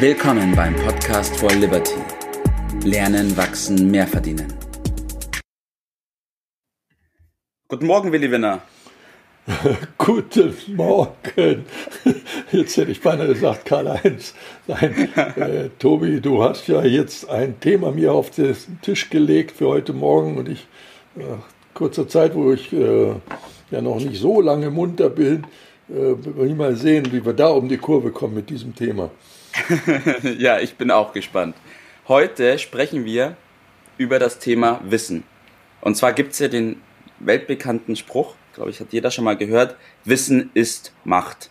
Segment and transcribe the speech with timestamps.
[0.00, 1.96] Willkommen beim Podcast for Liberty.
[2.84, 4.46] Lernen, wachsen, mehr verdienen.
[7.66, 8.62] Guten Morgen, Willi Winner.
[9.98, 11.64] Guten Morgen.
[12.52, 14.34] Jetzt hätte ich beinahe gesagt, Karl-Heinz.
[14.68, 19.66] Nein, äh, Tobi, du hast ja jetzt ein Thema mir auf den Tisch gelegt für
[19.66, 20.68] heute Morgen und ich,
[21.16, 21.24] äh,
[21.74, 23.14] kurzer Zeit, wo ich äh,
[23.72, 25.42] ja noch nicht so lange munter bin,
[25.88, 29.10] äh, will ich mal sehen, wie wir da um die Kurve kommen mit diesem Thema.
[30.38, 31.56] ja, ich bin auch gespannt.
[32.06, 33.36] Heute sprechen wir
[33.96, 35.24] über das Thema Wissen.
[35.80, 36.80] Und zwar gibt es ja den
[37.18, 41.50] weltbekannten Spruch, glaube ich, hat jeder schon mal gehört, Wissen ist Macht.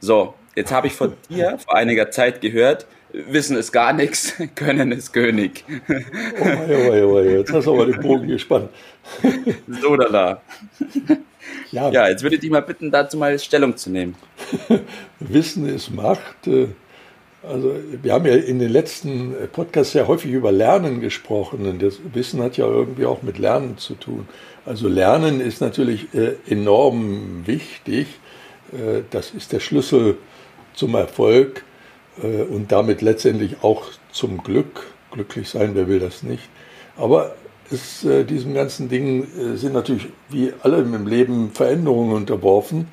[0.00, 4.92] So, jetzt habe ich von dir vor einiger Zeit gehört, Wissen ist gar nichts, Können
[4.92, 5.64] ist König.
[5.68, 8.70] Oh mein, oh mein, jetzt hast du aber den Bogen gespannt.
[9.82, 10.42] So da da.
[11.72, 11.90] Ja.
[11.90, 14.14] ja, jetzt würde ich dich mal bitten, dazu mal Stellung zu nehmen.
[15.18, 16.46] Wissen ist Macht.
[16.46, 16.68] Äh,
[17.42, 21.98] also wir haben ja in den letzten Podcasts sehr häufig über Lernen gesprochen und das
[22.12, 24.28] Wissen hat ja irgendwie auch mit Lernen zu tun.
[24.66, 28.06] Also Lernen ist natürlich äh, enorm wichtig.
[28.72, 30.18] Äh, das ist der Schlüssel
[30.74, 31.64] zum Erfolg
[32.22, 34.86] äh, und damit letztendlich auch zum Glück.
[35.10, 36.48] Glücklich sein, wer will das nicht?
[36.96, 37.34] Aber
[37.70, 42.88] es, äh, diesem ganzen Ding äh, sind natürlich wie alle im Leben Veränderungen unterworfen.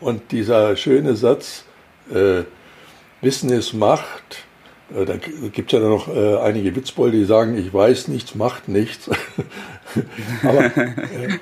[0.00, 1.64] Und dieser schöne Satz,
[2.12, 2.42] äh,
[3.20, 4.44] Wissen ist Macht,
[4.94, 8.68] äh, da gibt es ja noch äh, einige Witzbolde, die sagen, ich weiß nichts, macht
[8.68, 9.10] nichts.
[10.42, 11.38] Aber äh,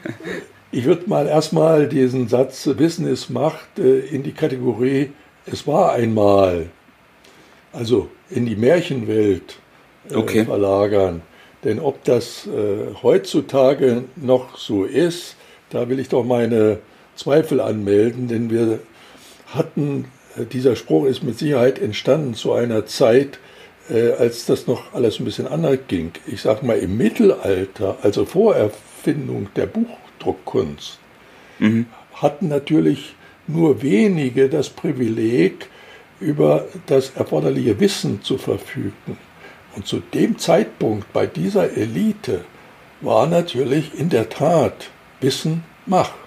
[0.70, 5.12] ich würde mal erstmal diesen Satz Wissen ist Macht äh, in die Kategorie
[5.46, 6.70] Es war einmal,
[7.72, 9.56] also in die Märchenwelt
[10.10, 10.44] äh, okay.
[10.44, 11.22] verlagern.
[11.64, 15.36] Denn ob das äh, heutzutage noch so ist,
[15.70, 16.78] da will ich doch meine
[17.16, 18.80] Zweifel anmelden, denn wir
[19.54, 20.06] hatten
[20.52, 23.38] dieser Spruch ist mit Sicherheit entstanden zu einer Zeit,
[23.90, 26.12] äh, als das noch alles ein bisschen anders ging.
[26.26, 30.98] Ich sage mal im Mittelalter, also vor Erfindung der Buchdruckkunst,
[31.58, 31.86] mhm.
[32.14, 33.14] hatten natürlich
[33.46, 35.68] nur wenige das Privileg,
[36.20, 39.18] über das erforderliche Wissen zu verfügen.
[39.76, 42.44] Und zu dem Zeitpunkt bei dieser Elite
[43.00, 44.90] war natürlich in der Tat
[45.20, 46.23] Wissen Macht.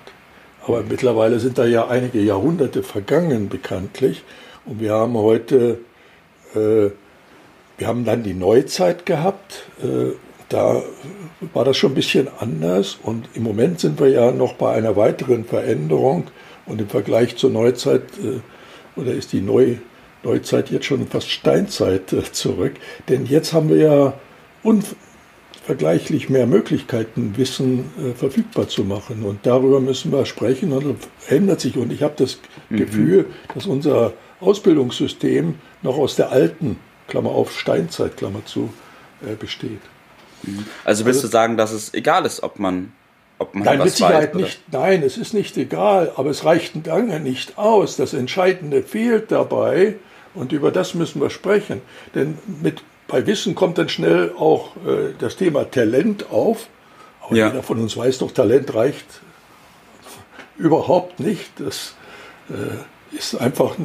[0.68, 4.24] Aber mittlerweile sind da ja einige Jahrhunderte vergangen, bekanntlich.
[4.66, 5.80] Und wir haben heute,
[6.54, 6.90] äh,
[7.78, 9.64] wir haben dann die Neuzeit gehabt.
[9.82, 10.12] Äh,
[10.50, 10.84] da
[11.54, 13.00] war das schon ein bisschen anders.
[13.02, 16.26] Und im Moment sind wir ja noch bei einer weiteren Veränderung.
[16.66, 19.78] Und im Vergleich zur Neuzeit, äh, oder ist die Neu
[20.24, 22.74] Neuzeit jetzt schon fast Steinzeit äh, zurück?
[23.08, 24.14] Denn jetzt haben wir ja
[25.68, 29.24] vergleichlich mehr Möglichkeiten, Wissen äh, verfügbar zu machen.
[29.24, 30.96] Und darüber müssen wir sprechen und
[31.28, 31.76] ändert sich.
[31.76, 32.40] Und ich habe das
[32.70, 32.78] mhm.
[32.78, 36.78] Gefühl, dass unser Ausbildungssystem noch aus der alten,
[37.10, 38.74] Klammer auf, Steinzeit, Klammer zu,
[39.22, 39.82] äh, besteht.
[40.44, 40.66] Mhm.
[40.86, 42.94] Also willst also, du sagen, dass es egal ist, ob man
[43.38, 44.62] ob man nein, mit Sicherheit weiß, nicht.
[44.72, 47.98] Nein, es ist nicht egal, aber es reicht lange nicht aus.
[47.98, 49.96] Das Entscheidende fehlt dabei
[50.34, 51.82] und über das müssen wir sprechen.
[52.16, 56.68] Denn mit bei Wissen kommt dann schnell auch äh, das Thema Talent auf.
[57.22, 57.48] Aber ja.
[57.48, 59.22] jeder von uns weiß doch, Talent reicht
[60.58, 61.52] überhaupt nicht.
[61.60, 61.96] Das
[62.50, 63.76] äh, ist einfach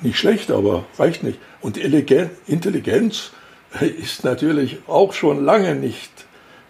[0.00, 1.38] nicht schlecht, aber reicht nicht.
[1.60, 3.30] Und Intelligenz
[3.80, 6.10] ist natürlich auch schon lange nicht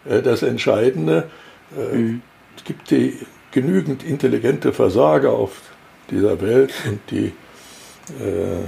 [0.04, 1.30] äh, das Entscheidende.
[1.76, 2.22] Äh, mhm.
[2.56, 3.18] Es gibt die
[3.50, 5.62] genügend intelligente Versager auf
[6.10, 7.32] dieser Welt und die
[8.20, 8.64] äh,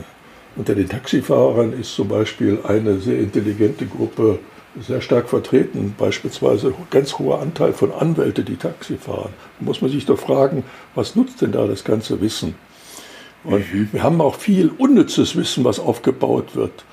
[0.56, 4.38] unter den Taxifahrern ist zum Beispiel eine sehr intelligente Gruppe
[4.80, 9.32] sehr stark vertreten, beispielsweise ganz hoher Anteil von Anwälten, die Taxi fahren.
[9.58, 12.54] Da muss man sich doch fragen, was nutzt denn da das ganze Wissen?
[13.44, 13.88] Und mhm.
[13.92, 16.84] wir haben auch viel unnützes Wissen, was aufgebaut wird.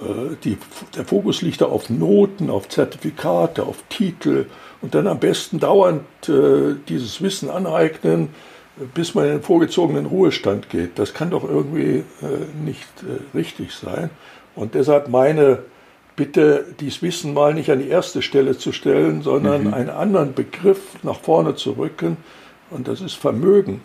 [0.00, 0.58] Äh, die,
[0.96, 4.46] der Fokus liegt da auf Noten, auf Zertifikate, auf Titel
[4.80, 8.28] und dann am besten dauernd äh, dieses Wissen aneignen,
[8.94, 10.98] bis man in den vorgezogenen Ruhestand geht.
[10.98, 14.10] Das kann doch irgendwie äh, nicht äh, richtig sein.
[14.54, 15.60] Und deshalb meine
[16.16, 19.74] Bitte, dies Wissen mal nicht an die erste Stelle zu stellen, sondern mhm.
[19.74, 22.16] einen anderen Begriff nach vorne zu rücken.
[22.70, 23.80] Und das ist Vermögen.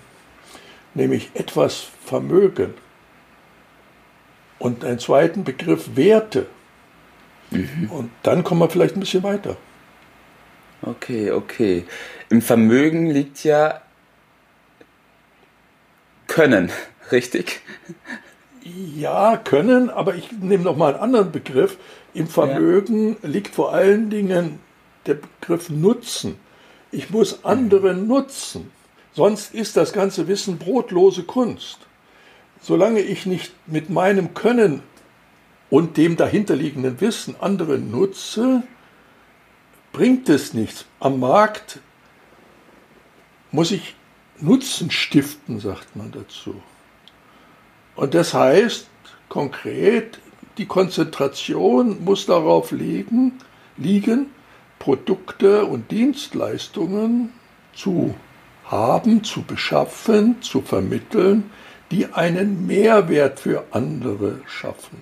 [0.94, 2.74] Nämlich etwas Vermögen.
[4.60, 6.46] Und einen zweiten Begriff Werte.
[7.52, 7.90] Mhm.
[7.90, 9.58] Und dann kommen wir vielleicht ein bisschen weiter.
[10.82, 11.86] Okay, okay.
[12.30, 13.82] Im Vermögen liegt ja
[16.30, 16.72] können,
[17.12, 17.62] richtig?
[18.64, 21.78] Ja, können, aber ich nehme noch mal einen anderen Begriff.
[22.14, 23.28] Im Vermögen ja.
[23.28, 24.60] liegt vor allen Dingen
[25.06, 26.36] der Begriff Nutzen.
[26.92, 28.08] Ich muss andere mhm.
[28.08, 28.72] nutzen.
[29.12, 31.80] Sonst ist das ganze Wissen brotlose Kunst.
[32.62, 34.82] Solange ich nicht mit meinem Können
[35.70, 38.64] und dem dahinterliegenden Wissen andere nutze,
[39.92, 40.86] bringt es nichts.
[41.00, 41.80] Am Markt
[43.52, 43.96] muss ich
[44.42, 46.62] Nutzen stiften, sagt man dazu.
[47.96, 48.88] Und das heißt
[49.28, 50.20] konkret,
[50.58, 53.40] die Konzentration muss darauf liegen,
[53.78, 54.28] liegen
[54.80, 57.34] Produkte und Dienstleistungen
[57.74, 58.16] zu
[58.66, 61.52] haben, zu beschaffen, zu vermitteln,
[61.92, 65.02] die einen Mehrwert für andere schaffen.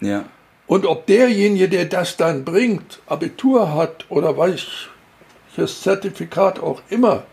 [0.00, 0.24] Ja.
[0.66, 7.24] Und ob derjenige, der das dann bringt, Abitur hat oder welches Zertifikat auch immer,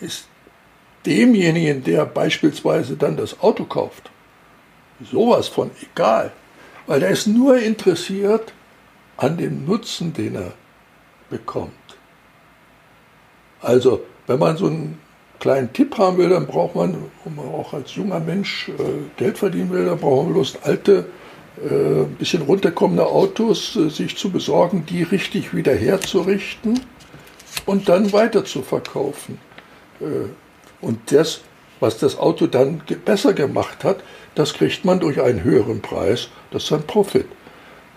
[0.00, 0.27] ist
[1.08, 4.10] demjenigen, der beispielsweise dann das Auto kauft,
[5.10, 6.32] sowas von egal.
[6.86, 8.52] Weil er ist nur interessiert
[9.16, 10.52] an dem Nutzen, den er
[11.30, 11.72] bekommt.
[13.60, 14.98] Also, wenn man so einen
[15.40, 18.72] kleinen Tipp haben will, dann braucht man, man auch als junger Mensch äh,
[19.16, 21.06] Geld verdienen will, dann braucht man bloß alte,
[21.62, 26.80] äh, bisschen runterkommende Autos äh, sich zu besorgen, die richtig wieder herzurichten
[27.66, 29.38] und dann weiter zu verkaufen.
[30.80, 31.40] Und das,
[31.80, 33.98] was das Auto dann besser gemacht hat,
[34.34, 36.28] das kriegt man durch einen höheren Preis.
[36.50, 37.26] Das ist ein Profit.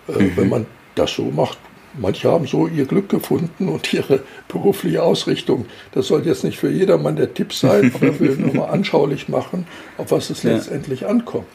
[0.07, 0.37] Äh, mhm.
[0.37, 1.57] Wenn man das so macht,
[1.93, 5.65] manche haben so ihr Glück gefunden und ihre berufliche Ausrichtung.
[5.91, 9.67] Das soll jetzt nicht für jedermann der Tipp sein, aber will nur mal anschaulich machen,
[9.97, 10.53] auf was es ja.
[10.53, 11.47] letztendlich ankommt.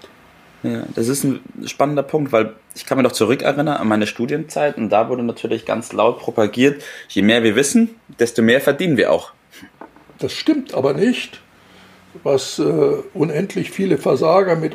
[0.62, 4.78] Ja, das ist ein spannender Punkt, weil ich kann mich noch zurückerinnern an meine Studienzeit
[4.78, 9.12] und da wurde natürlich ganz laut propagiert, je mehr wir wissen, desto mehr verdienen wir
[9.12, 9.32] auch.
[10.18, 11.40] Das stimmt aber nicht,
[12.22, 12.62] was äh,
[13.14, 14.74] unendlich viele Versager mit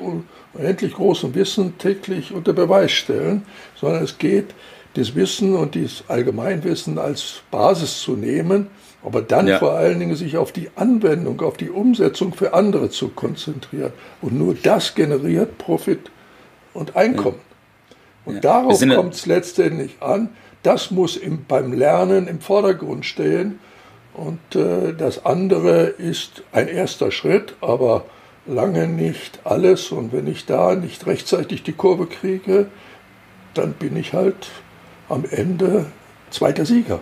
[0.54, 3.44] unendlich großem Wissen täglich unter Beweis stellen,
[3.76, 4.54] sondern es geht
[4.94, 8.68] das Wissen und das Allgemeinwissen als Basis zu nehmen,
[9.04, 9.58] aber dann ja.
[9.58, 13.94] vor allen Dingen sich auf die Anwendung, auf die Umsetzung für andere zu konzentrieren.
[14.22, 16.12] Und nur das generiert Profit
[16.74, 17.40] und Einkommen.
[18.26, 18.42] Und ja.
[18.42, 20.30] darauf kommt es letztendlich an.
[20.62, 23.60] Das muss im, beim Lernen im Vordergrund stehen.
[24.14, 28.06] Und äh, das andere ist ein erster Schritt, aber
[28.46, 29.92] lange nicht alles.
[29.92, 32.68] Und wenn ich da nicht rechtzeitig die Kurve kriege,
[33.54, 34.50] dann bin ich halt
[35.10, 35.86] am Ende
[36.30, 37.02] zweiter Sieger.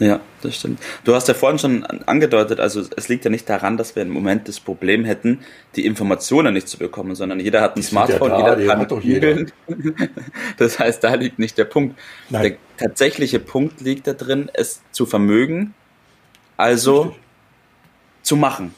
[0.00, 0.80] Ja, das stimmt.
[1.02, 4.10] Du hast ja vorhin schon angedeutet, also es liegt ja nicht daran, dass wir im
[4.10, 5.40] Moment das Problem hätten,
[5.74, 9.02] die Informationen nicht zu bekommen, sondern jeder hat ein Smartphone, ja da, jeder kann doch
[9.02, 9.46] jeder.
[10.56, 11.98] Das heißt, da liegt nicht der Punkt.
[12.30, 12.42] Nein.
[12.42, 15.74] Der tatsächliche Punkt liegt da drin, es zu vermögen,
[16.58, 17.20] also Richtig.
[18.22, 18.74] zu machen.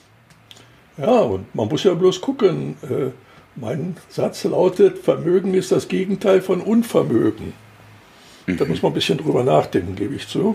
[0.96, 2.76] Ja, und man muss ja bloß gucken.
[2.82, 3.10] Äh,
[3.56, 7.52] mein Satz lautet, Vermögen ist das Gegenteil von Unvermögen.
[8.46, 8.56] Mhm.
[8.56, 10.54] Da muss man ein bisschen drüber nachdenken, gebe ich zu.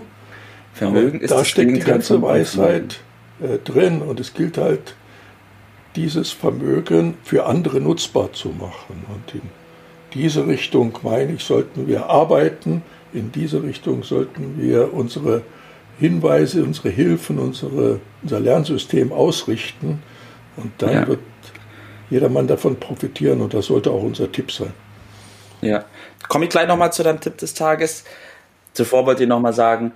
[0.72, 3.00] Vermögen ist da steckt die ganze Weisheit
[3.40, 4.94] äh, drin und es gilt halt,
[5.96, 9.04] dieses Vermögen für andere nutzbar zu machen.
[9.08, 9.48] Und in
[10.12, 12.82] diese Richtung, meine ich, sollten wir arbeiten.
[13.12, 15.42] In diese Richtung sollten wir unsere
[15.98, 20.02] Hinweise, unsere Hilfen, unsere, unser Lernsystem ausrichten.
[20.56, 21.06] Und dann ja.
[21.06, 21.20] wird
[22.10, 24.72] jedermann davon profitieren und das sollte auch unser Tipp sein.
[25.60, 25.84] Ja,
[26.28, 28.04] komme ich gleich nochmal zu deinem Tipp des Tages.
[28.72, 29.92] Zuvor wollte ich nochmal sagen,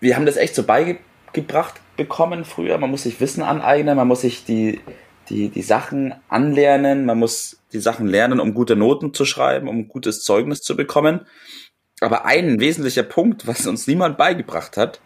[0.00, 2.78] wir haben das echt so beigebracht bekommen früher.
[2.78, 4.80] Man muss sich Wissen aneignen, man muss sich die,
[5.28, 9.88] die, die Sachen anlernen, man muss die Sachen lernen, um gute Noten zu schreiben, um
[9.88, 11.26] gutes Zeugnis zu bekommen.
[12.00, 15.00] Aber ein wesentlicher Punkt, was uns niemand beigebracht hat,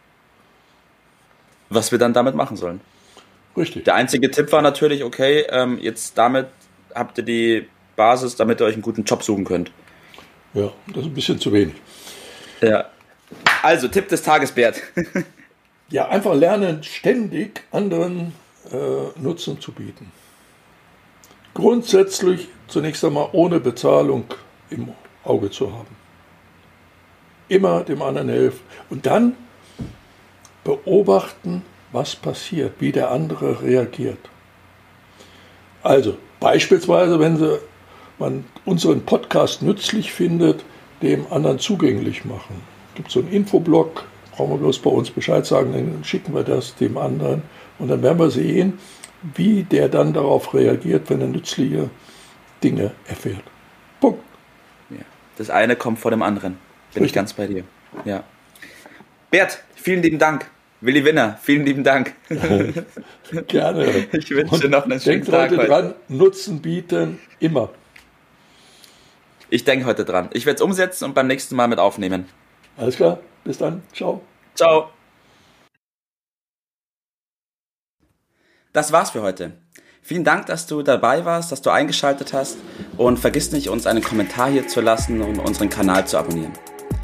[1.69, 2.81] was wir dann damit machen sollen.
[3.57, 3.85] Richtig.
[3.85, 6.47] Der einzige Tipp war natürlich, okay, ähm, jetzt damit
[6.95, 9.71] habt ihr die Basis, damit ihr euch einen guten Job suchen könnt.
[10.55, 11.75] Ja, das ist ein bisschen zu wenig.
[12.61, 12.87] Ja.
[13.63, 14.81] Also, Tipp des Tages, Bert.
[15.89, 18.33] ja, einfach lernen, ständig anderen
[18.71, 20.13] äh, Nutzen zu bieten.
[21.55, 24.25] Grundsätzlich zunächst einmal ohne Bezahlung
[24.71, 24.93] im
[25.25, 26.04] Auge zu haben.
[27.49, 28.61] Immer dem anderen helfen.
[28.91, 29.35] Und dann
[30.65, 34.19] beobachten, was passiert, wie der andere reagiert.
[35.83, 37.59] Also beispielsweise, wenn Sie,
[38.19, 40.65] man unseren Podcast nützlich findet,
[41.03, 42.63] dem anderen zugänglich machen
[42.95, 46.75] gibt so einen Infoblog, brauchen wir bloß bei uns Bescheid sagen, dann schicken wir das
[46.77, 47.43] dem anderen
[47.79, 48.79] und dann werden wir sehen,
[49.35, 51.91] wie der dann darauf reagiert, wenn er nützliche
[52.63, 53.43] Dinge erfährt.
[54.01, 54.23] Punkt.
[54.91, 54.99] Ja.
[55.39, 56.59] Das eine kommt vor dem anderen.
[56.95, 57.65] Bin ich ganz bei dir.
[58.05, 58.25] Ja.
[59.31, 60.47] Bert, vielen lieben Dank.
[60.81, 62.15] Willi Winner, vielen lieben Dank.
[63.49, 64.07] Gerne.
[64.13, 65.49] Ich wünsche und noch einen schönen Tag.
[65.49, 67.71] Denkt heute dran, Nutzen bieten, immer.
[69.49, 70.29] Ich denke heute dran.
[70.33, 72.27] Ich werde es umsetzen und beim nächsten Mal mit aufnehmen.
[72.77, 73.83] Alles klar, bis dann.
[73.93, 74.21] Ciao.
[74.55, 74.91] Ciao.
[78.73, 79.53] Das war's für heute.
[80.03, 82.59] Vielen Dank, dass du dabei warst, dass du eingeschaltet hast
[82.99, 86.53] und vergiss nicht, uns einen Kommentar hier zu lassen und unseren Kanal zu abonnieren.